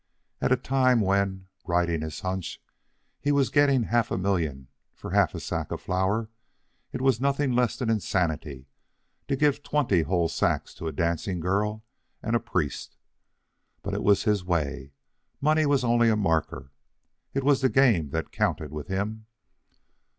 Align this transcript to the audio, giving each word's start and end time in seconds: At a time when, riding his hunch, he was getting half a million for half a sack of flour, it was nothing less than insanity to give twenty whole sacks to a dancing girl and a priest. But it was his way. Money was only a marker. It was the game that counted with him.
At 0.41 0.51
a 0.51 0.57
time 0.57 0.99
when, 0.99 1.45
riding 1.63 2.01
his 2.01 2.21
hunch, 2.21 2.59
he 3.19 3.31
was 3.31 3.51
getting 3.51 3.83
half 3.83 4.09
a 4.09 4.17
million 4.17 4.67
for 4.95 5.11
half 5.11 5.35
a 5.35 5.39
sack 5.39 5.71
of 5.71 5.79
flour, 5.79 6.27
it 6.91 7.01
was 7.01 7.21
nothing 7.21 7.51
less 7.51 7.77
than 7.77 7.91
insanity 7.91 8.65
to 9.27 9.35
give 9.35 9.61
twenty 9.61 10.01
whole 10.01 10.27
sacks 10.27 10.73
to 10.73 10.87
a 10.87 10.91
dancing 10.91 11.39
girl 11.39 11.83
and 12.23 12.35
a 12.35 12.39
priest. 12.39 12.97
But 13.83 13.93
it 13.93 14.01
was 14.01 14.23
his 14.23 14.43
way. 14.43 14.93
Money 15.39 15.67
was 15.67 15.83
only 15.83 16.09
a 16.09 16.15
marker. 16.15 16.71
It 17.35 17.43
was 17.43 17.61
the 17.61 17.69
game 17.69 18.09
that 18.09 18.31
counted 18.31 18.71
with 18.71 18.87
him. 18.87 19.27